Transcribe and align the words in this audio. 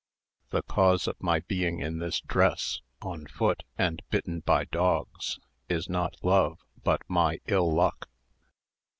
The 0.49 0.63
cause 0.63 1.07
of 1.07 1.21
my 1.21 1.41
being 1.41 1.79
in 1.79 1.99
this 1.99 2.21
dress, 2.21 2.81
on 3.03 3.27
foot, 3.27 3.61
and 3.77 4.01
bitten 4.09 4.39
by 4.39 4.65
dogs, 4.65 5.39
is 5.69 5.87
not 5.89 6.15
love 6.23 6.57
but 6.83 7.03
my 7.07 7.39
ill 7.45 7.71
luck." 7.71 8.09